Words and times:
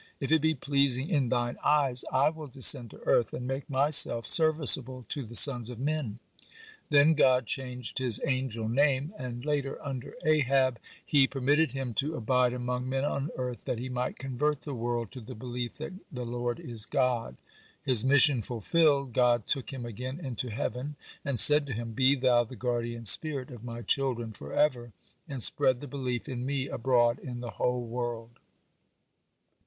If 0.19 0.31
it 0.31 0.41
be 0.41 0.55
pleasing 0.55 1.09
in 1.09 1.29
Thine 1.29 1.59
eyes, 1.63 2.03
I 2.11 2.29
will 2.31 2.47
descend 2.47 2.89
to 2.89 3.03
earth, 3.05 3.33
and 3.33 3.45
make 3.45 3.69
myself 3.69 4.25
serviceable 4.25 5.05
to 5.09 5.21
the 5.21 5.35
sons 5.35 5.69
of 5.69 5.77
men." 5.77 6.17
Then 6.89 7.13
God 7.13 7.45
changed 7.45 7.99
his 7.99 8.19
angel 8.25 8.67
name, 8.67 9.13
and 9.19 9.45
later, 9.45 9.77
under 9.85 10.15
Ahab, 10.25 10.79
He 11.05 11.27
permitted 11.27 11.73
him 11.73 11.93
to 12.01 12.15
abide 12.15 12.51
among 12.51 12.89
men 12.89 13.05
on 13.05 13.29
earth, 13.37 13.65
that 13.65 13.77
he 13.77 13.89
might 13.89 14.17
convert 14.17 14.61
the 14.61 14.73
world 14.73 15.11
to 15.11 15.21
the 15.21 15.35
belief 15.35 15.77
that 15.77 15.93
"the 16.11 16.25
Lord 16.25 16.59
is 16.59 16.87
God." 16.87 17.37
His 17.83 18.03
mission 18.03 18.41
fulfilled, 18.41 19.13
God 19.13 19.45
took 19.45 19.71
him 19.71 19.85
again 19.85 20.19
into 20.19 20.49
heaven, 20.49 20.95
and 21.23 21.39
said 21.39 21.67
to 21.67 21.73
him: 21.73 21.91
"Be 21.91 22.15
thou 22.15 22.43
the 22.43 22.55
guardian 22.55 23.05
spirit 23.05 23.51
of 23.51 23.63
My 23.63 23.83
children 23.83 24.31
forever, 24.33 24.93
and 25.29 25.43
spread 25.43 25.79
the 25.79 25.87
belief 25.87 26.27
in 26.27 26.43
Me 26.43 26.67
abroad 26.67 27.19
in 27.19 27.39
the 27.39 27.51
whole 27.51 27.85
world." 27.85 28.39